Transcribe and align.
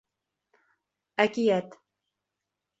Әкиәт. 1.27 1.79